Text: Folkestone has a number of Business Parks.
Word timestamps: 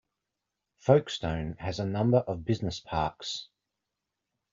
Folkestone 0.79 1.57
has 1.59 1.79
a 1.79 1.85
number 1.85 2.17
of 2.17 2.43
Business 2.43 2.79
Parks. 2.79 3.49